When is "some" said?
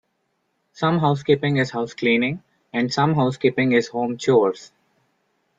0.73-0.97, 2.91-3.13